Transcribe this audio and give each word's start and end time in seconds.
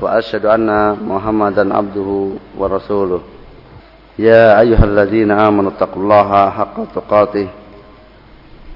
وأشهد 0.00 0.44
أن 0.46 0.68
محمدا 1.04 1.64
عبده 1.76 2.10
ورسوله 2.58 3.20
يا 4.18 4.60
أيها 4.60 4.84
الذين 4.84 5.30
آمنوا 5.30 5.70
اتقوا 5.70 6.02
الله 6.02 6.30
حق 6.50 6.76
تقاته 6.94 7.48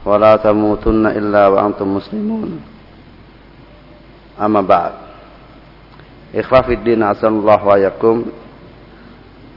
ولا 0.05 0.37
تموتن 0.37 1.07
إلا 1.07 1.49
وأنتم 1.49 1.97
مسلمون 1.97 2.61
أما 4.41 4.61
بعد 4.61 4.93
إخوة 6.35 6.61
في 6.63 6.73
الدين 6.75 7.03
الله 7.03 7.61
وإياكم 7.67 8.17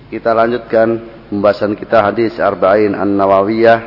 kita 0.07 0.31
lanjutkan 0.31 1.03
pembahasan 1.27 1.75
kita 1.75 1.99
hadis 1.99 2.39
Arba'in 2.39 2.95
An-Nawawiyah 2.95 3.79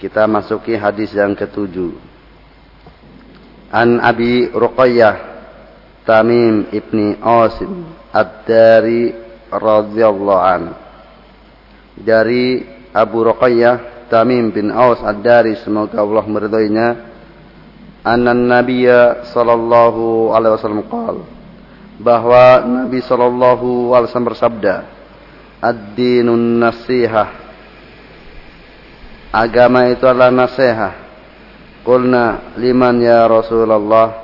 kita 0.00 0.24
masuki 0.24 0.72
hadis 0.72 1.12
yang 1.12 1.36
ketujuh 1.36 1.92
An 3.76 4.00
Abi 4.00 4.48
Ruqayyah 4.48 5.29
Tamim 6.01 6.67
ibni 6.73 7.13
Asim 7.21 7.85
Ad-Dari 8.11 9.13
radhiyallahu 9.51 10.41
an. 10.41 10.63
Dari 12.01 12.65
Abu 12.91 13.23
Ruqayyah 13.23 14.09
Tamim 14.11 14.51
bin 14.51 14.73
Aus 14.73 14.99
Ad-Dari 14.99 15.55
semoga 15.61 16.01
Allah 16.01 16.25
meridhoinya. 16.27 16.89
Anna 18.01 18.33
Nabiya 18.33 19.29
sallallahu 19.29 20.33
alaihi 20.33 20.57
wasallam 20.57 20.89
qala 20.89 21.21
bahwa 22.01 22.65
Nabi 22.65 22.97
sallallahu 22.97 23.93
alaihi 23.93 24.09
wasallam 24.09 24.29
bersabda 24.33 24.75
ad-dinun 25.61 26.57
nasihah. 26.57 27.29
Agama 29.31 29.87
itu 29.87 30.03
adalah 30.03 30.33
nasihat 30.33 30.97
qulna 31.87 32.57
liman 32.59 32.99
ya 32.99 33.23
Rasulullah 33.29 34.20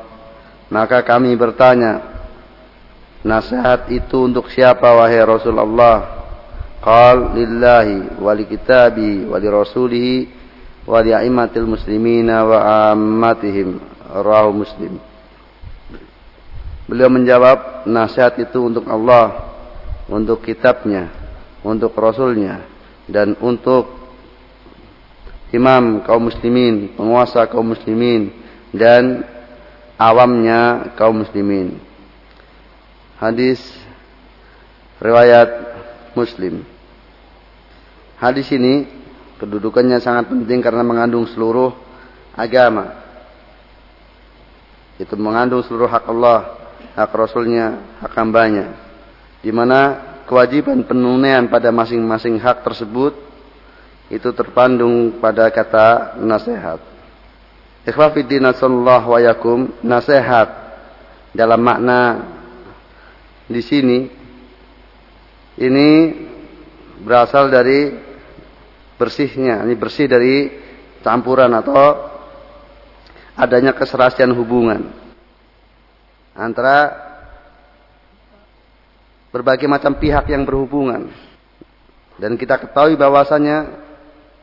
maka 0.67 1.03
kami 1.03 1.31
bertanya, 1.39 2.01
nasihat 3.23 3.87
itu 3.91 4.27
untuk 4.27 4.51
siapa 4.51 4.87
wahai 4.91 5.23
Rasulullah? 5.23 6.15
Qal 6.83 7.35
lillahi 7.35 8.21
wa 8.21 8.31
li 8.31 8.45
kitabi 8.45 9.25
wa 9.27 9.35
li 9.41 9.47
rasulihi 9.49 10.15
muslimina 11.65 12.47
wa 12.47 12.59
ammatihim. 12.93 13.97
Rahu 14.07 14.51
Muslim. 14.55 14.93
Beliau 16.88 17.11
menjawab, 17.11 17.83
nasihat 17.83 18.39
itu 18.39 18.63
untuk 18.63 18.88
Allah, 18.88 19.51
untuk 20.07 20.39
kitabnya, 20.39 21.11
untuk 21.59 21.91
rasulnya, 21.99 22.63
dan 23.11 23.35
untuk 23.43 23.91
imam 25.51 26.07
kaum 26.07 26.31
muslimin, 26.31 26.95
penguasa 26.95 27.43
kaum 27.51 27.75
muslimin, 27.75 28.31
dan 28.71 29.27
awamnya 29.98 30.94
kaum 30.95 31.26
muslimin. 31.26 31.81
Hadis 33.17 33.59
riwayat 35.02 35.50
Muslim. 36.14 36.66
Hadis 38.18 38.50
ini 38.53 38.90
kedudukannya 39.38 40.02
sangat 40.02 40.30
penting 40.30 40.62
karena 40.62 40.81
mengandung 40.81 41.25
seluruh 41.30 41.74
agama. 42.34 43.06
Itu 44.97 45.13
mengandung 45.18 45.62
seluruh 45.62 45.86
hak 45.86 46.09
Allah, 46.09 46.57
hak 46.97 47.13
Rasulnya, 47.13 48.02
hak 48.02 48.13
hambanya. 48.18 48.74
Di 49.46 49.53
mana 49.53 50.02
kewajiban 50.25 50.81
penunaian 50.86 51.46
pada 51.46 51.69
masing-masing 51.69 52.41
hak 52.41 52.66
tersebut 52.66 53.13
itu 54.09 54.30
terpandung 54.34 55.22
pada 55.22 55.53
kata 55.53 56.18
nasihat. 56.18 56.81
Ikhwafiddin 57.88 58.44
sallallahu 58.52 59.16
wa 59.16 59.20
yakum 59.24 59.72
nasihat 59.80 60.52
dalam 61.31 61.64
makna 61.64 62.28
di 63.48 63.64
sini 63.64 64.12
ini 65.56 65.90
berasal 67.00 67.48
dari 67.48 67.96
bersihnya, 69.00 69.64
ini 69.64 69.80
bersih 69.80 70.03
dari 70.03 70.52
campuran 71.00 71.48
atau 71.56 72.12
adanya 73.40 73.72
keserasian 73.72 74.36
hubungan 74.36 74.92
antara 76.36 76.92
berbagai 79.31 79.72
macam 79.72 79.96
pihak 79.96 80.28
yang 80.28 80.44
berhubungan. 80.44 81.08
Dan 82.19 82.36
kita 82.36 82.59
ketahui 82.59 83.00
bahwasanya 83.00 83.80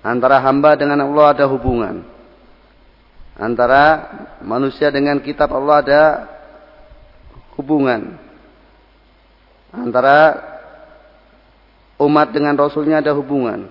antara 0.01 0.41
hamba 0.41 0.79
dengan 0.81 1.05
Allah 1.05 1.35
ada 1.37 1.45
hubungan 1.51 2.14
antara 3.39 4.11
manusia 4.43 4.91
dengan 4.91 5.19
kitab 5.23 5.51
Allah 5.55 5.77
ada 5.83 6.03
hubungan. 7.59 8.19
Antara 9.75 10.39
umat 11.99 12.31
dengan 12.31 12.55
rasulnya 12.55 13.03
ada 13.03 13.15
hubungan. 13.15 13.67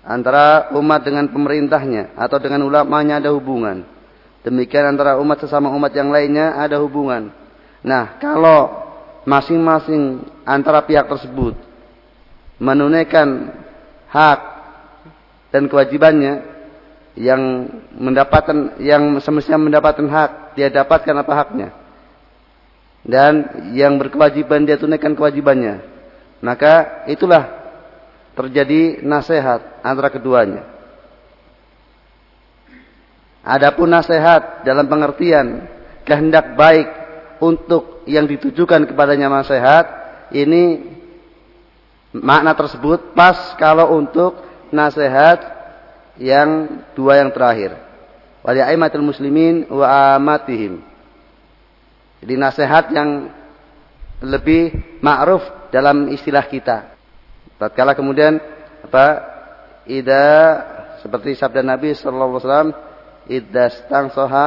Antara 0.00 0.72
umat 0.74 1.04
dengan 1.04 1.28
pemerintahnya 1.28 2.16
atau 2.16 2.40
dengan 2.40 2.66
ulamanya 2.66 3.20
ada 3.22 3.30
hubungan. 3.30 3.84
Demikian 4.40 4.96
antara 4.96 5.20
umat 5.20 5.44
sesama 5.44 5.68
umat 5.76 5.92
yang 5.92 6.08
lainnya 6.08 6.56
ada 6.56 6.80
hubungan. 6.80 7.28
Nah 7.84 8.16
kalau 8.16 8.88
masing-masing 9.28 10.24
antara 10.48 10.80
pihak 10.88 11.04
tersebut 11.04 11.52
menunaikan 12.56 13.52
hak 14.08 14.40
dan 15.52 15.68
kewajibannya 15.68 16.49
yang 17.18 17.66
mendapatkan 17.98 18.78
yang 18.78 19.18
semestinya 19.18 19.58
mendapatkan 19.58 20.06
hak 20.06 20.54
dia 20.54 20.70
dapatkan 20.70 21.16
apa 21.16 21.32
haknya. 21.34 21.68
Dan 23.00 23.64
yang 23.72 23.96
berkewajiban 23.96 24.68
dia 24.68 24.76
tunaikan 24.76 25.16
kewajibannya. 25.16 25.82
Maka 26.44 27.04
itulah 27.08 27.48
terjadi 28.36 29.00
nasihat 29.02 29.82
antara 29.82 30.12
keduanya. 30.12 30.64
Adapun 33.40 33.88
nasihat 33.88 34.62
dalam 34.68 34.84
pengertian 34.84 35.64
kehendak 36.04 36.56
baik 36.60 36.88
untuk 37.40 38.04
yang 38.04 38.28
ditujukan 38.28 38.84
kepadanya 38.84 39.32
nasihat 39.32 39.84
ini 40.36 40.92
makna 42.12 42.52
tersebut 42.52 43.16
pas 43.16 43.56
kalau 43.56 43.96
untuk 43.96 44.36
nasihat 44.68 45.59
yang 46.16 46.82
dua 46.96 47.22
yang 47.22 47.30
terakhir. 47.30 47.76
Wali 48.40 48.60
aimatul 48.64 49.04
muslimin 49.04 49.68
wa 49.68 50.16
amatihim. 50.16 50.80
Jadi 52.24 52.34
nasihat 52.36 52.88
yang 52.92 53.28
lebih 54.20 54.76
ma'ruf 55.00 55.44
dalam 55.72 56.08
istilah 56.12 56.44
kita. 56.44 56.92
Tatkala 57.56 57.92
kemudian 57.96 58.40
apa? 58.84 59.06
Ida 59.88 60.26
seperti 61.00 61.36
sabda 61.36 61.64
Nabi 61.64 61.96
sallallahu 61.96 62.36
alaihi 62.36 62.44
wasallam, 62.44 62.70
"Idza 63.28 63.64
stangsaha 63.84 64.46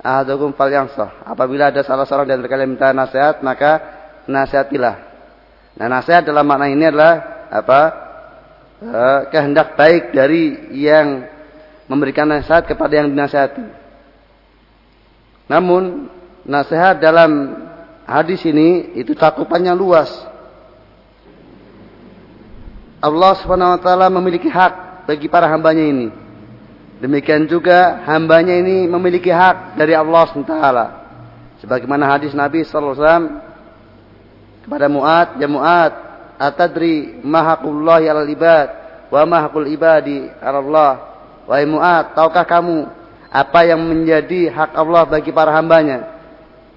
ahadukum 0.00 0.52
falyansah." 0.52 1.24
Apabila 1.24 1.72
ada 1.72 1.80
salah 1.80 2.04
seorang 2.04 2.28
dari 2.28 2.44
kalian 2.44 2.76
minta 2.76 2.92
nasihat, 2.92 3.40
maka 3.40 3.80
nasihatilah. 4.28 4.96
Nah, 5.80 5.86
nasihat 5.88 6.24
dalam 6.28 6.44
makna 6.44 6.68
ini 6.68 6.84
adalah 6.88 7.48
apa? 7.48 8.09
Eh, 8.80 9.20
kehendak 9.28 9.76
baik 9.76 10.16
dari 10.16 10.72
yang 10.72 11.28
memberikan 11.84 12.24
nasihat 12.24 12.64
kepada 12.64 12.96
yang 12.96 13.12
dinasihati. 13.12 13.60
Namun 15.52 16.08
nasihat 16.48 16.96
dalam 16.96 17.60
hadis 18.08 18.40
ini 18.48 18.96
itu 18.96 19.12
cakupannya 19.12 19.76
luas. 19.76 20.08
Allah 23.04 23.32
Subhanahu 23.44 23.76
wa 23.76 23.80
taala 23.84 24.08
memiliki 24.08 24.48
hak 24.48 25.04
bagi 25.04 25.28
para 25.28 25.44
hambanya 25.52 25.84
ini. 25.84 26.08
Demikian 27.04 27.44
juga 27.52 28.00
hambanya 28.08 28.56
ini 28.56 28.88
memiliki 28.88 29.28
hak 29.28 29.76
dari 29.76 29.92
Allah 29.92 30.24
SWT. 30.24 30.56
Sebagaimana 31.60 32.16
hadis 32.16 32.32
Nabi 32.32 32.64
sallallahu 32.64 32.96
alaihi 32.96 33.04
wasallam 33.04 33.26
kepada 34.64 34.86
Mu'ad, 34.88 35.28
ya 35.36 35.48
Mu'ad, 35.48 36.09
atadri 36.40 37.20
mahaqullahi 37.20 38.08
alal 38.08 38.30
ibad 38.32 38.68
wa 39.12 39.20
mahaqul 39.28 39.68
ibadi 39.68 40.24
Allah 40.40 41.10
Wahai 41.50 41.66
Mu'ad, 41.66 42.14
tahukah 42.14 42.46
kamu 42.46 42.86
apa 43.26 43.60
yang 43.66 43.82
menjadi 43.82 44.54
hak 44.54 44.70
Allah 44.70 45.02
bagi 45.02 45.34
para 45.34 45.50
hambanya? 45.50 46.06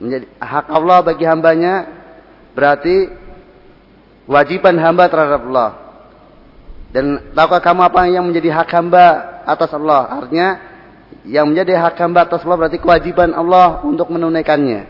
Menjadi 0.02 0.26
hak 0.42 0.66
Allah 0.66 0.98
bagi 1.06 1.26
hambanya 1.30 1.74
berarti 2.58 3.14
wajiban 4.26 4.74
hamba 4.82 5.06
terhadap 5.14 5.46
Allah. 5.46 5.72
Dan 6.90 7.06
tahukah 7.38 7.62
kamu 7.62 7.82
apa 7.86 8.02
yang 8.10 8.26
menjadi 8.26 8.50
hak 8.50 8.70
hamba 8.74 9.06
atas 9.46 9.70
Allah? 9.78 10.10
Artinya 10.10 10.50
yang 11.22 11.54
menjadi 11.54 11.78
hak 11.78 11.94
hamba 12.02 12.26
atas 12.26 12.42
Allah 12.42 12.66
berarti 12.66 12.82
kewajiban 12.82 13.30
Allah 13.30 13.86
untuk 13.86 14.10
menunaikannya. 14.10 14.90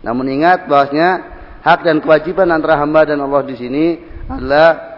Namun 0.00 0.32
ingat 0.32 0.64
bahwasanya 0.64 1.33
hak 1.64 1.80
dan 1.80 1.98
kewajiban 2.04 2.52
antara 2.52 2.76
hamba 2.76 3.08
dan 3.08 3.24
Allah 3.24 3.40
di 3.42 3.56
sini 3.56 3.96
adalah 4.28 4.94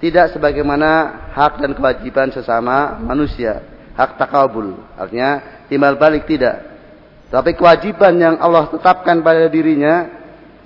tidak 0.00 0.32
sebagaimana 0.32 0.90
hak 1.36 1.60
dan 1.60 1.76
kewajiban 1.76 2.32
sesama 2.32 2.96
manusia. 3.02 3.60
Hak 3.98 4.16
takabul. 4.16 4.80
Artinya 4.96 5.60
timbal 5.68 6.00
balik 6.00 6.24
tidak. 6.24 6.62
Tapi 7.28 7.52
kewajiban 7.52 8.16
yang 8.16 8.34
Allah 8.40 8.72
tetapkan 8.72 9.20
pada 9.20 9.46
dirinya 9.52 10.08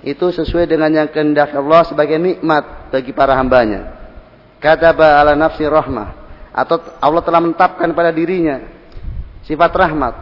itu 0.05 0.31
sesuai 0.31 0.69
dengan 0.71 0.87
yang 0.87 1.09
kehendak 1.11 1.51
Allah 1.51 1.83
sebagai 1.83 2.15
nikmat 2.15 2.93
bagi 2.95 3.11
para 3.11 3.35
hambanya. 3.35 3.91
Kataba 4.63 5.19
ala 5.19 5.35
nafsi 5.35 5.67
rahmah. 5.67 6.23
Atau 6.55 6.79
Allah 7.03 7.21
telah 7.27 7.43
menetapkan 7.43 7.91
pada 7.91 8.15
dirinya 8.15 8.63
sifat 9.43 9.71
rahmat. 9.75 10.15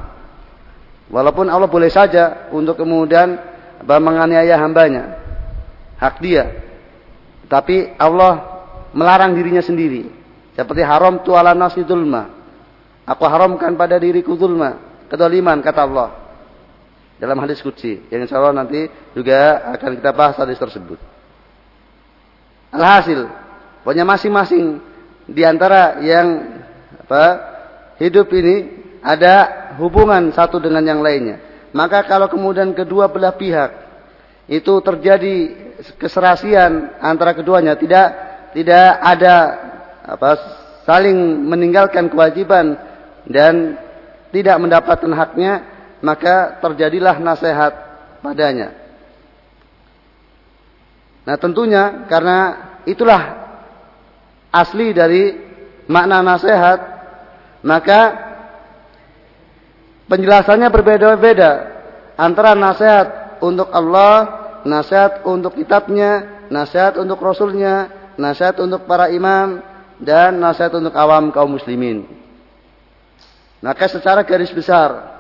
Walaupun 1.13 1.53
Allah 1.53 1.69
boleh 1.69 1.94
saja 1.94 2.50
untuk 2.50 2.81
kemudian 2.81 3.52
menganiaya 3.88 4.56
hambanya. 4.59 5.19
Hak 6.00 6.19
dia. 6.24 6.50
Tapi 7.47 7.94
Allah 8.00 8.63
melarang 8.95 9.35
dirinya 9.35 9.62
sendiri. 9.62 10.09
Seperti 10.53 10.81
haram 10.85 11.21
tu 11.25 11.33
ala 11.33 11.53
nafsi 11.57 11.81
zulma. 11.83 12.30
Aku 13.03 13.24
haramkan 13.27 13.75
pada 13.75 14.00
diriku 14.00 14.38
zulma. 14.39 14.80
Kedoliman 15.12 15.59
kata 15.59 15.81
Allah. 15.83 16.09
Dalam 17.19 17.38
hadis 17.44 17.59
kudsi. 17.59 18.03
Yang 18.09 18.30
insya 18.30 18.39
Allah 18.39 18.63
nanti 18.63 18.88
juga 19.13 19.63
akan 19.77 19.91
kita 20.00 20.12
bahas 20.15 20.36
hadis 20.39 20.57
tersebut. 20.57 20.97
Alhasil. 22.74 23.29
Pokoknya 23.83 24.07
masing-masing 24.07 24.79
di 25.27 25.44
antara 25.44 26.00
yang 26.00 26.27
apa 27.03 27.24
hidup 28.00 28.31
ini 28.31 28.81
ada 29.03 29.75
hubungan 29.77 30.31
satu 30.31 30.57
dengan 30.57 30.81
yang 30.83 31.03
lainnya. 31.03 31.52
Maka 31.74 32.06
kalau 32.06 32.30
kemudian 32.30 32.72
kedua 32.78 33.10
belah 33.10 33.34
pihak 33.34 33.72
itu 34.46 34.74
terjadi 34.86 35.36
keserasian 35.98 37.02
antara 37.02 37.34
keduanya, 37.34 37.74
tidak 37.74 38.08
tidak 38.54 38.88
ada 39.02 39.36
apa 40.06 40.30
saling 40.86 41.18
meninggalkan 41.50 42.12
kewajiban 42.14 42.78
dan 43.25 43.80
tidak 44.30 44.58
mendapatkan 44.62 45.14
haknya, 45.18 45.54
maka 46.06 46.62
terjadilah 46.62 47.18
nasihat 47.18 47.74
padanya. 48.22 48.75
Nah, 51.24 51.40
tentunya 51.40 52.04
karena 52.12 52.40
itulah 52.84 53.22
asli 54.52 54.92
dari 54.92 55.34
makna 55.88 56.20
nasihat, 56.20 56.80
maka 57.64 58.32
penjelasannya 60.07 60.69
berbeda-beda 60.69 61.51
antara 62.17 62.53
nasihat 62.53 63.39
untuk 63.44 63.69
Allah, 63.71 64.15
nasihat 64.63 65.27
untuk 65.27 65.55
kitabnya, 65.59 66.45
nasihat 66.47 66.95
untuk 67.00 67.19
rasulnya, 67.19 67.91
nasihat 68.15 68.59
untuk 68.63 68.88
para 68.88 69.11
imam, 69.11 69.59
dan 70.00 70.39
nasihat 70.39 70.73
untuk 70.77 70.94
awam 70.95 71.31
kaum 71.31 71.55
muslimin. 71.55 72.07
Maka 73.63 73.88
secara 73.88 74.27
garis 74.27 74.51
besar, 74.51 75.13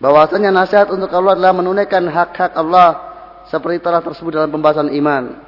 bahwasanya 0.00 0.48
nasihat 0.48 0.88
untuk 0.88 1.12
Allah 1.12 1.36
adalah 1.36 1.52
menunaikan 1.52 2.04
hak-hak 2.08 2.56
Allah 2.56 2.88
seperti 3.52 3.84
telah 3.84 4.00
tersebut 4.00 4.32
dalam 4.32 4.50
pembahasan 4.50 4.88
iman. 4.96 5.44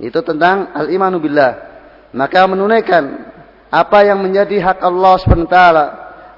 Itu 0.00 0.24
tentang 0.24 0.72
al-imanu 0.72 1.20
billah. 1.20 1.70
Maka 2.16 2.44
menunaikan 2.48 3.32
apa 3.72 3.98
yang 4.04 4.20
menjadi 4.20 4.60
hak 4.60 4.78
Allah 4.84 5.14
SWT. 5.20 5.58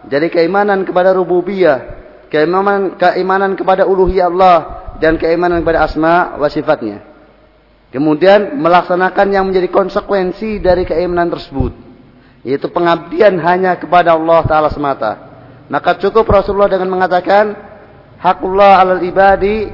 Jadi 0.09 0.29
keimanan 0.29 0.85
kepada 0.85 1.17
rububiyah, 1.17 1.79
keimanan 2.29 2.97
keimanan 3.01 3.56
kepada 3.56 3.89
uluhiyah 3.89 4.29
Allah 4.29 4.59
dan 5.01 5.17
keimanan 5.17 5.65
kepada 5.65 5.89
asma 5.89 6.37
wa 6.37 6.49
sifatnya. 6.49 7.01
Kemudian 7.95 8.59
melaksanakan 8.59 9.27
yang 9.31 9.45
menjadi 9.47 9.71
konsekuensi 9.71 10.59
dari 10.59 10.83
keimanan 10.83 11.31
tersebut, 11.31 11.73
yaitu 12.43 12.67
pengabdian 12.69 13.39
hanya 13.39 13.79
kepada 13.79 14.19
Allah 14.19 14.43
taala 14.45 14.69
semata. 14.69 15.12
Maka 15.71 15.97
cukup 15.97 16.29
Rasulullah 16.29 16.69
dengan 16.69 16.91
mengatakan 16.91 17.56
hakullah 18.21 18.83
alal 18.83 19.01
ibadi 19.01 19.71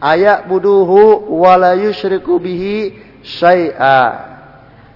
ayak 0.00 0.48
buduhu 0.48 1.30
wala 1.40 1.76
yushriku 1.76 2.36
bihi 2.36 2.98
syai'a. 3.24 4.28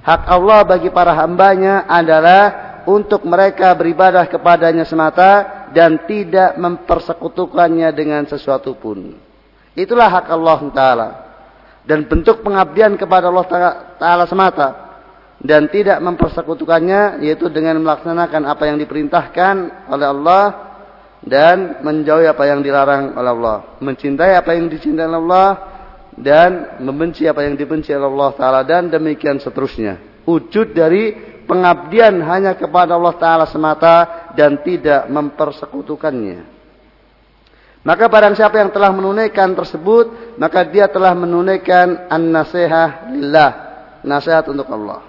Hak 0.04 0.22
Allah 0.28 0.60
bagi 0.68 0.92
para 0.92 1.16
hambanya 1.16 1.88
adalah 1.88 2.63
untuk 2.86 3.24
mereka 3.26 3.72
beribadah 3.74 4.28
kepadanya 4.28 4.84
semata 4.86 5.66
dan 5.74 6.04
tidak 6.06 6.56
mempersekutukannya 6.56 7.88
dengan 7.92 8.22
sesuatu 8.28 8.76
pun. 8.78 9.16
Itulah 9.74 10.08
hak 10.08 10.26
Allah 10.30 10.60
Ta'ala. 10.70 11.08
Dan 11.84 12.08
bentuk 12.08 12.40
pengabdian 12.40 12.96
kepada 12.96 13.28
Allah 13.28 13.46
Ta'ala 13.98 14.24
semata. 14.24 14.68
Dan 15.44 15.68
tidak 15.68 16.00
mempersekutukannya 16.00 17.20
yaitu 17.20 17.52
dengan 17.52 17.76
melaksanakan 17.84 18.48
apa 18.48 18.64
yang 18.64 18.80
diperintahkan 18.80 19.54
oleh 19.92 20.06
Allah 20.08 20.44
dan 21.24 21.80
menjauhi 21.80 22.28
apa 22.28 22.44
yang 22.48 22.60
dilarang 22.60 23.16
oleh 23.16 23.30
Allah, 23.32 23.56
mencintai 23.80 24.36
apa 24.36 24.56
yang 24.56 24.68
dicintai 24.68 25.08
oleh 25.08 25.20
Allah 25.20 25.48
dan 26.14 26.78
membenci 26.84 27.26
apa 27.26 27.42
yang 27.42 27.58
dibenci 27.58 27.90
oleh 27.90 28.06
Allah 28.06 28.30
taala 28.36 28.60
dan 28.62 28.92
demikian 28.92 29.40
seterusnya. 29.40 30.22
Wujud 30.24 30.72
dari 30.72 31.33
pengabdian 31.44 32.20
hanya 32.24 32.56
kepada 32.56 32.96
Allah 32.96 33.14
taala 33.16 33.46
semata 33.48 34.28
dan 34.34 34.60
tidak 34.60 35.08
mempersekutukannya. 35.08 36.54
Maka 37.84 38.08
barang 38.08 38.32
siapa 38.32 38.64
yang 38.64 38.72
telah 38.72 38.88
menunaikan 38.96 39.52
tersebut, 39.52 40.36
maka 40.40 40.64
dia 40.64 40.88
telah 40.88 41.12
menunaikan 41.12 42.08
an-nasihah 42.08 43.12
lillah, 43.12 43.50
nasihat 44.00 44.48
untuk 44.48 44.64
Allah. 44.72 45.04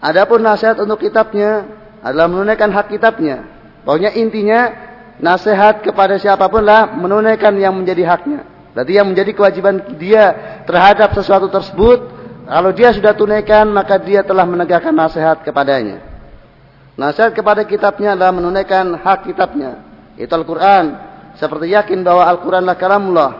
Adapun 0.00 0.40
nasihat 0.40 0.80
untuk 0.80 1.04
kitabnya 1.04 1.68
adalah 2.00 2.32
menunaikan 2.32 2.72
hak 2.72 2.96
kitabnya. 2.96 3.44
Pokoknya 3.84 4.16
intinya 4.16 4.72
nasihat 5.20 5.84
kepada 5.84 6.16
siapa 6.16 6.48
pun 6.48 6.64
lah 6.64 6.96
menunaikan 6.96 7.52
yang 7.60 7.76
menjadi 7.76 8.08
haknya. 8.08 8.40
Berarti 8.72 8.92
yang 8.96 9.12
menjadi 9.12 9.30
kewajiban 9.36 10.00
dia 10.00 10.32
terhadap 10.64 11.12
sesuatu 11.12 11.52
tersebut, 11.52 12.09
kalau 12.50 12.74
dia 12.74 12.90
sudah 12.90 13.14
tunaikan 13.14 13.70
maka 13.70 13.94
dia 14.02 14.26
telah 14.26 14.42
menegakkan 14.42 14.90
nasihat 14.90 15.38
kepadanya. 15.46 16.02
Nasihat 16.98 17.30
kepada 17.30 17.62
kitabnya 17.62 18.18
adalah 18.18 18.34
menunaikan 18.34 18.90
hak 18.98 19.30
kitabnya. 19.30 19.86
Itu 20.18 20.34
Al-Quran. 20.34 20.98
Seperti 21.38 21.70
yakin 21.70 22.02
bahwa 22.02 22.26
Al-Quranlah 22.26 22.74
kalamullah. 22.74 23.30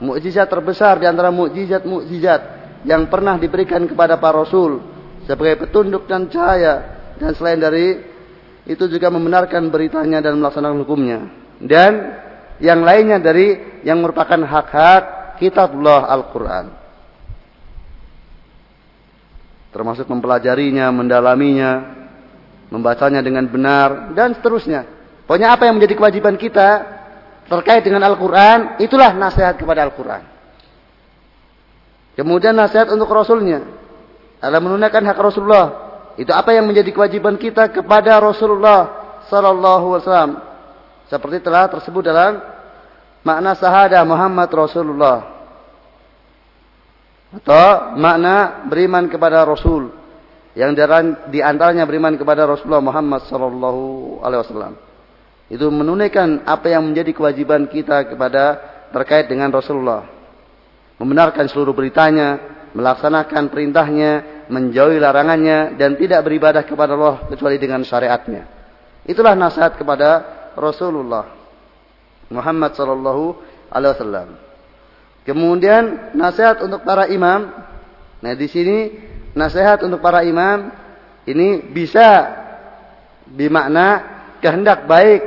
Mukjizat 0.00 0.48
terbesar 0.48 0.96
di 0.96 1.04
antara 1.04 1.28
mukjizat-mukjizat 1.28 2.40
yang 2.88 3.04
pernah 3.12 3.36
diberikan 3.36 3.84
kepada 3.84 4.16
para 4.16 4.40
rasul 4.40 4.80
sebagai 5.28 5.68
petunjuk 5.68 6.08
dan 6.08 6.28
cahaya 6.32 6.74
dan 7.20 7.36
selain 7.36 7.60
dari 7.60 8.00
itu 8.64 8.84
juga 8.88 9.12
membenarkan 9.12 9.68
beritanya 9.68 10.24
dan 10.24 10.40
melaksanakan 10.40 10.88
hukumnya. 10.88 11.20
Dan 11.60 12.16
yang 12.64 12.80
lainnya 12.80 13.20
dari 13.20 13.80
yang 13.84 14.00
merupakan 14.00 14.40
hak-hak 14.40 15.36
kitabullah 15.36 16.08
Al-Quran. 16.08 16.83
Termasuk 19.74 20.06
mempelajarinya, 20.06 20.94
mendalaminya, 20.94 21.72
membacanya 22.70 23.18
dengan 23.18 23.50
benar, 23.50 24.14
dan 24.14 24.38
seterusnya. 24.38 24.86
Pokoknya 25.26 25.50
apa 25.50 25.66
yang 25.66 25.74
menjadi 25.74 25.98
kewajiban 25.98 26.38
kita 26.38 26.68
terkait 27.50 27.82
dengan 27.82 28.06
Al-Quran, 28.06 28.78
itulah 28.78 29.10
nasihat 29.18 29.58
kepada 29.58 29.82
Al-Quran. 29.82 30.22
Kemudian 32.14 32.54
nasihat 32.54 32.86
untuk 32.94 33.10
Rasulnya. 33.10 33.66
Adalah 34.38 34.62
menunaikan 34.62 35.02
hak 35.02 35.18
Rasulullah 35.18 35.84
itu 36.14 36.30
apa 36.30 36.54
yang 36.54 36.70
menjadi 36.70 36.94
kewajiban 36.94 37.34
kita 37.34 37.74
kepada 37.74 38.22
Rasulullah 38.22 38.80
sallallahu 39.26 39.98
alaihi 39.98 40.04
wasallam. 40.06 40.32
Seperti 41.10 41.42
telah 41.42 41.66
tersebut 41.66 42.02
dalam 42.06 42.38
makna 43.26 43.58
sahada 43.58 43.98
Muhammad 44.06 44.46
Rasulullah. 44.54 45.33
Atau 47.34 47.98
makna 47.98 48.66
beriman 48.70 49.10
kepada 49.10 49.42
Rasul 49.42 49.90
yang 50.54 50.70
di 51.34 51.42
antaranya 51.42 51.82
beriman 51.82 52.14
kepada 52.14 52.46
Rasulullah 52.46 52.84
Muhammad 52.84 53.26
sallallahu 53.26 53.82
alaihi 54.22 54.40
wasallam. 54.46 54.74
Itu 55.50 55.66
menunaikan 55.68 56.46
apa 56.46 56.70
yang 56.70 56.86
menjadi 56.86 57.10
kewajiban 57.10 57.66
kita 57.66 58.06
kepada 58.06 58.62
terkait 58.94 59.26
dengan 59.26 59.50
Rasulullah. 59.50 60.06
Membenarkan 61.02 61.50
seluruh 61.50 61.74
beritanya, 61.74 62.38
melaksanakan 62.70 63.50
perintahnya, 63.50 64.46
menjauhi 64.46 65.02
larangannya 65.02 65.74
dan 65.74 65.98
tidak 65.98 66.22
beribadah 66.22 66.62
kepada 66.62 66.94
Allah 66.94 67.26
kecuali 67.26 67.58
dengan 67.58 67.82
syariatnya. 67.82 68.46
Itulah 69.04 69.34
nasihat 69.34 69.74
kepada 69.74 70.10
Rasulullah 70.54 71.34
Muhammad 72.30 72.78
sallallahu 72.78 73.24
alaihi 73.74 73.92
wasallam. 73.98 74.28
Kemudian 75.24 76.12
nasihat 76.12 76.60
untuk 76.60 76.84
para 76.84 77.08
imam. 77.08 77.48
Nah, 78.20 78.32
di 78.36 78.44
sini 78.44 78.92
nasihat 79.32 79.80
untuk 79.80 80.04
para 80.04 80.20
imam 80.20 80.68
ini 81.24 81.64
bisa 81.72 82.28
bermakna 83.24 84.04
kehendak 84.44 84.84
baik 84.84 85.22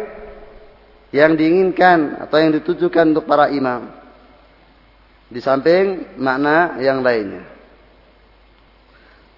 yang 1.10 1.34
diinginkan 1.34 2.22
atau 2.22 2.38
yang 2.38 2.54
ditujukan 2.62 3.10
untuk 3.10 3.26
para 3.26 3.50
imam. 3.50 3.90
Di 5.34 5.42
samping 5.42 6.16
makna 6.22 6.78
yang 6.78 7.02
lainnya. 7.02 7.44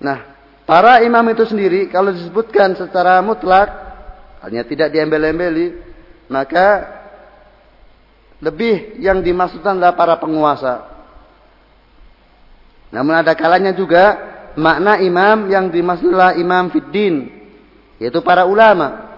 Nah, 0.04 0.20
para 0.68 1.00
imam 1.08 1.24
itu 1.32 1.48
sendiri 1.48 1.88
kalau 1.88 2.12
disebutkan 2.12 2.75
secara 2.75 3.24
mutlak 3.24 3.72
hanya 4.44 4.68
tidak 4.68 4.92
diembel-embeli, 4.92 5.75
maka 6.28 6.99
lebih 8.39 9.00
yang 9.03 9.19
dimaksudkan 9.19 9.75
adalah 9.75 9.96
para 9.96 10.15
penguasa. 10.15 10.88
Namun 12.89 13.19
ada 13.19 13.36
kalanya 13.36 13.75
juga 13.75 14.17
makna 14.55 14.98
imam 14.98 15.51
yang 15.51 15.69
dimaksud 15.69 16.10
adalah 16.10 16.34
imam 16.39 16.72
fiddin, 16.72 17.29
yaitu 18.01 18.24
para 18.24 18.48
ulama. 18.48 19.12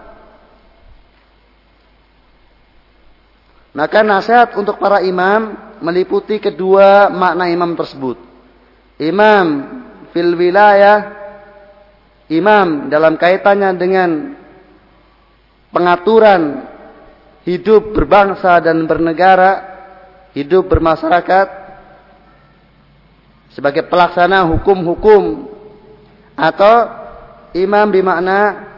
Maka 3.72 4.04
nasihat 4.04 4.52
untuk 4.60 4.76
para 4.82 5.00
imam 5.00 5.56
meliputi 5.80 6.42
kedua 6.42 7.08
makna 7.08 7.48
imam 7.48 7.72
tersebut. 7.78 8.20
Imam 9.00 9.48
fil 10.12 10.36
wilayah, 10.36 11.16
imam 12.28 12.92
dalam 12.92 13.16
kaitannya 13.16 13.72
dengan 13.80 14.10
pengaturan 15.72 16.71
hidup 17.46 17.94
berbangsa 17.94 18.62
dan 18.62 18.86
bernegara, 18.86 19.52
hidup 20.38 20.70
bermasyarakat 20.70 21.48
sebagai 23.52 23.84
pelaksana 23.92 24.48
hukum-hukum 24.48 25.52
atau 26.40 26.76
imam 27.52 27.88
bermakna 27.92 28.72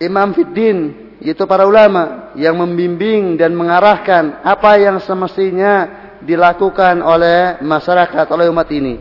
imam 0.00 0.32
fiddin 0.32 1.10
yaitu 1.20 1.44
para 1.44 1.68
ulama 1.68 2.32
yang 2.32 2.56
membimbing 2.56 3.36
dan 3.36 3.52
mengarahkan 3.52 4.40
apa 4.40 4.80
yang 4.80 4.96
semestinya 5.04 6.08
dilakukan 6.24 7.04
oleh 7.04 7.60
masyarakat 7.60 8.26
oleh 8.32 8.48
umat 8.48 8.68
ini. 8.72 8.96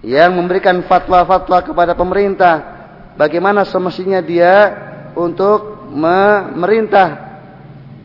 Yang 0.00 0.32
memberikan 0.32 0.80
fatwa-fatwa 0.88 1.60
kepada 1.60 1.92
pemerintah 1.92 2.54
bagaimana 3.20 3.68
semestinya 3.68 4.24
dia 4.24 4.72
untuk 5.12 5.75
memerintah 5.96 7.08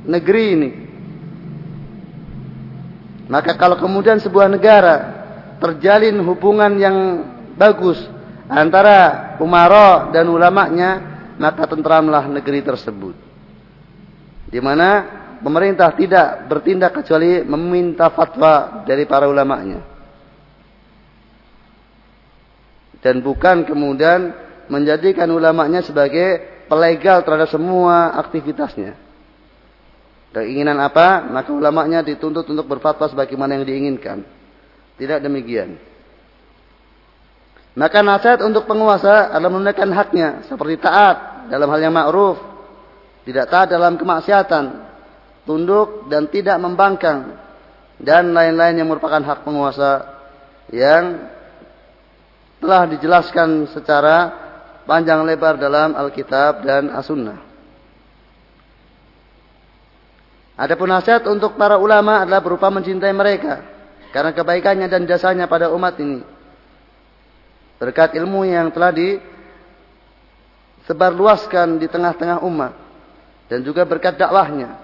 negeri 0.08 0.46
ini. 0.56 0.72
Maka 3.28 3.56
kalau 3.60 3.76
kemudian 3.80 4.20
sebuah 4.20 4.48
negara 4.48 4.96
terjalin 5.60 6.20
hubungan 6.24 6.72
yang 6.80 6.98
bagus 7.60 8.00
antara 8.48 9.36
umaro 9.40 10.12
dan 10.12 10.28
ulamanya, 10.28 10.92
maka 11.40 11.68
tentramlah 11.68 12.28
negeri 12.28 12.64
tersebut. 12.64 13.16
Di 14.52 14.60
mana 14.60 15.08
pemerintah 15.40 15.96
tidak 15.96 16.48
bertindak 16.52 16.92
kecuali 17.04 17.44
meminta 17.44 18.12
fatwa 18.12 18.84
dari 18.84 19.08
para 19.08 19.32
ulamanya. 19.32 19.80
Dan 23.02 23.24
bukan 23.24 23.66
kemudian 23.66 24.30
menjadikan 24.70 25.26
ulamanya 25.32 25.82
sebagai 25.82 26.61
pelegal 26.72 27.28
terhadap 27.28 27.52
semua 27.52 28.16
aktivitasnya. 28.16 28.96
Keinginan 30.32 30.80
apa, 30.80 31.28
maka 31.28 31.52
ulamanya 31.52 32.00
dituntut 32.00 32.48
untuk 32.48 32.64
berfatwa 32.64 33.12
sebagaimana 33.12 33.60
yang 33.60 33.68
diinginkan. 33.68 34.24
Tidak 34.96 35.20
demikian. 35.20 35.76
Maka 37.76 38.00
nasihat 38.00 38.40
untuk 38.40 38.64
penguasa 38.64 39.36
adalah 39.36 39.52
menunaikan 39.52 39.92
haknya 39.92 40.48
seperti 40.48 40.80
taat 40.80 41.52
dalam 41.52 41.68
hal 41.68 41.80
yang 41.84 41.92
ma'ruf, 41.92 42.40
tidak 43.28 43.52
taat 43.52 43.68
dalam 43.76 44.00
kemaksiatan, 44.00 44.64
tunduk 45.44 46.08
dan 46.08 46.32
tidak 46.32 46.56
membangkang 46.64 47.36
dan 48.00 48.32
lain-lain 48.32 48.80
yang 48.80 48.88
merupakan 48.88 49.20
hak 49.20 49.44
penguasa 49.44 50.08
yang 50.72 51.28
telah 52.64 52.88
dijelaskan 52.88 53.68
secara 53.76 54.41
panjang 54.92 55.24
lebar 55.24 55.56
dalam 55.56 55.96
Alkitab 55.96 56.68
dan 56.68 56.92
As-Sunnah. 56.92 57.40
Adapun 60.60 60.92
nasihat 60.92 61.24
untuk 61.32 61.56
para 61.56 61.80
ulama 61.80 62.28
adalah 62.28 62.44
berupa 62.44 62.68
mencintai 62.68 63.16
mereka 63.16 63.64
karena 64.12 64.36
kebaikannya 64.36 64.92
dan 64.92 65.08
jasanya 65.08 65.48
pada 65.48 65.72
umat 65.72 65.96
ini. 65.96 66.20
Berkat 67.80 68.20
ilmu 68.20 68.44
yang 68.44 68.68
telah 68.76 68.92
disebarluaskan 68.92 71.80
di 71.80 71.88
tengah-tengah 71.88 72.44
umat 72.44 72.76
dan 73.48 73.64
juga 73.64 73.88
berkat 73.88 74.20
dakwahnya, 74.20 74.76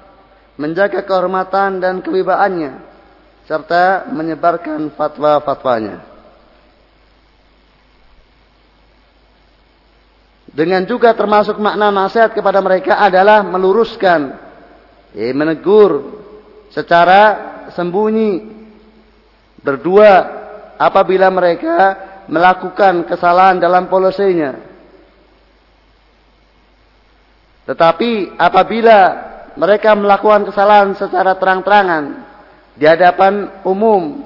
menjaga 0.56 1.04
kehormatan 1.04 1.84
dan 1.84 2.00
kewibawaannya 2.00 2.80
serta 3.44 4.08
menyebarkan 4.08 4.88
fatwa-fatwanya. 4.96 6.16
Dengan 10.58 10.90
juga 10.90 11.14
termasuk 11.14 11.62
makna 11.62 11.94
nasihat 11.94 12.34
kepada 12.34 12.58
mereka 12.66 12.98
adalah 12.98 13.46
meluruskan, 13.46 14.34
ya, 15.14 15.30
menegur 15.30 16.18
secara 16.74 17.22
sembunyi 17.78 18.42
berdua 19.62 20.14
apabila 20.82 21.30
mereka 21.30 21.78
melakukan 22.26 23.06
kesalahan 23.06 23.62
dalam 23.62 23.86
polisinya. 23.86 24.58
Tetapi 27.70 28.34
apabila 28.42 29.00
mereka 29.62 29.94
melakukan 29.94 30.42
kesalahan 30.50 30.98
secara 30.98 31.38
terang-terangan 31.38 32.04
di 32.74 32.90
hadapan 32.90 33.62
umum 33.62 34.26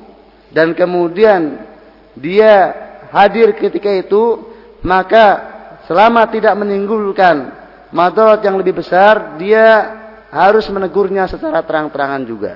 dan 0.55 0.71
kemudian 0.79 1.59
dia 2.15 2.71
hadir 3.11 3.51
ketika 3.59 3.91
itu, 3.91 4.47
maka 4.79 5.50
selama 5.91 6.23
tidak 6.31 6.55
menimbulkan 6.55 7.51
madarat 7.91 8.39
yang 8.47 8.55
lebih 8.55 8.79
besar, 8.79 9.35
dia 9.35 9.99
harus 10.31 10.63
menegurnya 10.71 11.27
secara 11.27 11.59
terang-terangan 11.67 12.23
juga. 12.23 12.55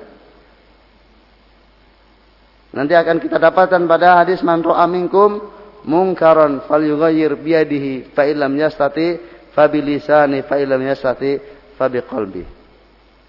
Nanti 2.72 2.96
akan 2.96 3.20
kita 3.20 3.36
dapatkan 3.36 3.84
pada 3.84 4.24
hadis 4.24 4.40
man 4.40 4.64
ra'a 4.64 4.88
minkum 4.88 5.52
munkaran 5.84 6.64
falyughayyir 6.64 7.36
biyadihi 7.36 8.16
fa 8.16 8.24
illam 8.24 8.56
yastati 8.56 9.20
fa 9.52 9.68
bilisani 9.68 10.40
fa 10.40 10.56
illam 10.56 10.80
yastati 10.80 11.36
fa 11.76 11.92
biqalbi. 11.92 12.40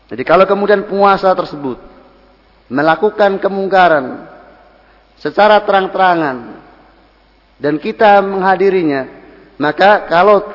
Jadi 0.08 0.24
kalau 0.24 0.48
kemudian 0.48 0.88
penguasa 0.88 1.36
tersebut 1.36 1.84
melakukan 2.72 3.44
kemungkaran 3.44 4.24
secara 5.20 5.60
terang-terangan 5.68 6.64
dan 7.60 7.76
kita 7.76 8.24
menghadirinya 8.24 9.17
maka 9.58 10.06
kalau 10.06 10.46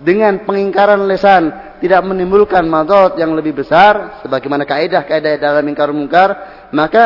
dengan 0.00 0.44
pengingkaran 0.44 1.04
lesan 1.08 1.76
tidak 1.80 2.00
menimbulkan 2.04 2.64
madot 2.64 3.16
yang 3.20 3.36
lebih 3.36 3.64
besar, 3.64 4.20
sebagaimana 4.24 4.64
kaidah-kaidah 4.64 5.36
dalam 5.36 5.64
ingkar 5.68 5.92
mungkar, 5.92 6.28
maka 6.72 7.04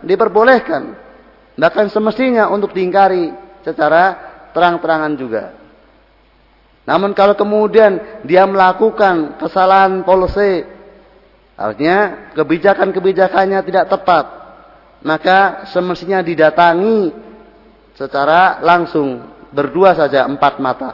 diperbolehkan. 0.00 0.96
Bahkan 1.56 1.88
semestinya 1.92 2.48
untuk 2.52 2.72
diingkari 2.72 3.32
secara 3.64 4.16
terang-terangan 4.52 5.12
juga. 5.16 5.44
Namun 6.88 7.12
kalau 7.12 7.36
kemudian 7.36 8.22
dia 8.24 8.44
melakukan 8.48 9.36
kesalahan 9.40 10.04
polisi, 10.06 10.64
artinya 11.56 12.30
kebijakan-kebijakannya 12.36 13.60
tidak 13.64 13.84
tepat, 13.90 14.24
maka 15.04 15.68
semestinya 15.72 16.24
didatangi 16.24 17.12
secara 17.96 18.60
langsung 18.64 19.35
berdua 19.56 19.96
saja 19.96 20.28
empat 20.28 20.60
mata. 20.60 20.90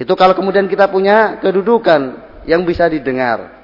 Itu 0.00 0.18
kalau 0.18 0.34
kemudian 0.34 0.66
kita 0.66 0.90
punya 0.90 1.38
kedudukan 1.38 2.18
yang 2.50 2.66
bisa 2.66 2.90
didengar. 2.90 3.62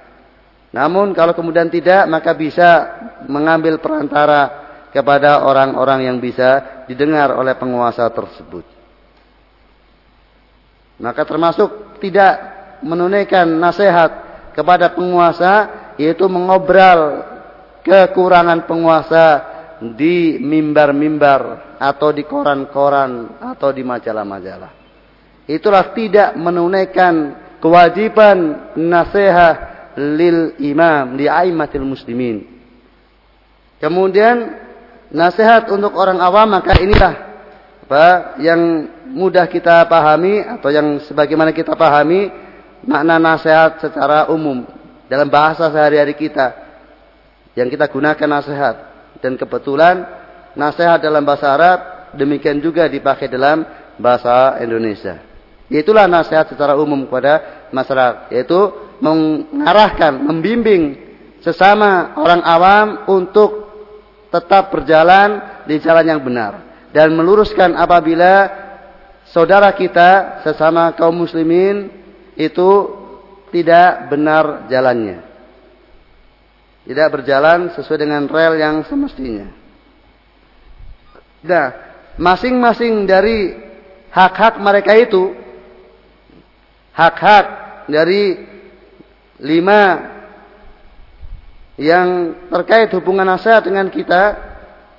Namun 0.70 1.16
kalau 1.16 1.34
kemudian 1.34 1.66
tidak 1.72 2.06
maka 2.06 2.36
bisa 2.36 2.70
mengambil 3.26 3.80
perantara 3.82 4.68
kepada 4.92 5.42
orang-orang 5.42 6.06
yang 6.06 6.16
bisa 6.22 6.84
didengar 6.86 7.34
oleh 7.34 7.56
penguasa 7.58 8.06
tersebut. 8.12 8.64
Maka 11.00 11.24
termasuk 11.24 11.98
tidak 12.00 12.36
menunaikan 12.84 13.48
nasihat 13.56 14.10
kepada 14.52 14.92
penguasa 14.92 15.68
yaitu 15.96 16.28
mengobral 16.28 17.24
kekurangan 17.80 18.68
penguasa 18.68 19.55
di 19.80 20.40
mimbar-mimbar 20.40 21.76
atau 21.76 22.08
di 22.12 22.24
koran-koran 22.24 23.40
atau 23.40 23.68
di 23.72 23.84
majalah-majalah. 23.84 24.72
Itulah 25.46 25.92
tidak 25.92 26.34
menunaikan 26.34 27.14
kewajiban 27.60 28.72
nasihat 28.74 29.56
lil 29.96 30.56
imam 30.60 31.16
li 31.16 31.28
aimatil 31.28 31.84
muslimin. 31.84 32.44
Kemudian 33.76 34.56
nasihat 35.12 35.68
untuk 35.68 35.92
orang 35.94 36.18
awam 36.18 36.56
maka 36.56 36.74
inilah 36.80 37.14
apa 37.86 38.34
yang 38.42 38.90
mudah 39.14 39.46
kita 39.46 39.86
pahami 39.86 40.42
atau 40.42 40.74
yang 40.74 40.98
sebagaimana 41.06 41.54
kita 41.54 41.78
pahami 41.78 42.26
makna 42.82 43.22
nasihat 43.22 43.78
secara 43.78 44.26
umum 44.26 44.66
dalam 45.06 45.30
bahasa 45.30 45.70
sehari-hari 45.70 46.18
kita 46.18 46.50
yang 47.54 47.70
kita 47.70 47.86
gunakan 47.86 48.26
nasihat 48.26 48.95
dan 49.20 49.36
kebetulan 49.36 50.04
nasihat 50.56 51.00
dalam 51.00 51.22
bahasa 51.22 51.52
Arab 51.52 51.78
demikian 52.16 52.58
juga 52.60 52.88
dipakai 52.88 53.28
dalam 53.28 53.64
bahasa 54.00 54.60
Indonesia. 54.60 55.20
Itulah 55.66 56.06
nasihat 56.06 56.46
secara 56.46 56.78
umum 56.78 57.10
kepada 57.10 57.66
masyarakat, 57.74 58.30
yaitu 58.30 58.60
mengarahkan, 59.02 60.14
membimbing 60.14 60.94
sesama 61.42 62.14
orang 62.16 62.42
awam 62.46 62.86
untuk 63.10 63.66
tetap 64.30 64.70
berjalan 64.70 65.62
di 65.66 65.82
jalan 65.82 66.06
yang 66.06 66.22
benar 66.22 66.66
dan 66.94 67.12
meluruskan 67.14 67.74
apabila 67.74 68.50
saudara 69.30 69.74
kita 69.74 70.42
sesama 70.46 70.94
kaum 70.94 71.14
muslimin 71.14 71.90
itu 72.38 72.94
tidak 73.50 74.06
benar 74.12 74.70
jalannya. 74.70 75.25
Tidak 76.86 77.08
berjalan 77.10 77.74
sesuai 77.74 77.98
dengan 77.98 78.30
rel 78.30 78.54
yang 78.62 78.86
semestinya. 78.86 79.50
Nah, 81.42 81.66
masing-masing 82.14 83.10
dari 83.10 83.58
hak-hak 84.14 84.62
mereka 84.62 84.94
itu 84.94 85.34
hak-hak 86.94 87.46
dari 87.90 88.38
lima 89.42 90.14
yang 91.76 92.38
terkait 92.48 92.88
hubungan 92.96 93.28
nasihat 93.28 93.60
dengan 93.66 93.92
kita, 93.92 94.38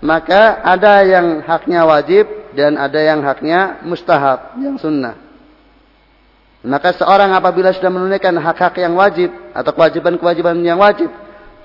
maka 0.03 0.62
ada 0.62 1.01
yang 1.01 1.41
haknya 1.41 1.88
wajib 1.88 2.53
dan 2.53 2.77
ada 2.77 3.01
yang 3.01 3.25
haknya 3.25 3.82
mustahab, 3.82 4.60
yang 4.62 4.77
sunnah. 4.77 5.17
Maka 6.67 6.94
seorang 7.00 7.34
apabila 7.34 7.72
sudah 7.74 7.89
menunaikan 7.89 8.36
hak-hak 8.38 8.77
yang 8.82 8.94
wajib 8.94 9.32
atau 9.56 9.72
kewajiban-kewajiban 9.74 10.62
yang 10.62 10.77
wajib 10.77 11.10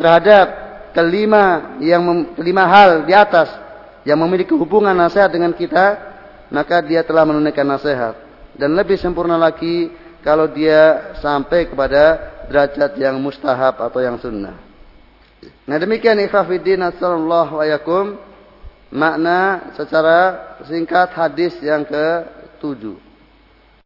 terhadap 0.02 0.46
kelima 0.90 1.78
yang 1.78 2.34
kelima 2.34 2.66
hal 2.66 3.06
di 3.06 3.14
atas 3.14 3.54
yang 4.02 4.18
memiliki 4.18 4.50
hubungan 4.50 4.90
nasihat 4.90 5.30
dengan 5.30 5.54
kita, 5.54 5.94
maka 6.50 6.82
dia 6.82 7.06
telah 7.06 7.22
menunaikan 7.22 7.62
nasihat. 7.62 8.18
Dan 8.58 8.74
lebih 8.74 8.98
sempurna 8.98 9.38
lagi 9.38 9.94
kalau 10.26 10.50
dia 10.50 11.14
sampai 11.22 11.70
kepada 11.70 12.18
derajat 12.50 12.98
yang 12.98 13.14
mustahab 13.22 13.78
atau 13.78 14.02
yang 14.02 14.18
sunnah. 14.18 14.58
Nah 15.62 15.76
demikian 15.78 16.18
ikhwafiddin 16.18 16.82
sallallahu 16.98 17.62
wa 17.62 17.66
yakum 17.66 18.18
makna 18.90 19.72
secara 19.78 20.18
singkat 20.66 21.14
hadis 21.14 21.54
yang 21.62 21.86
ke-7. 21.86 23.11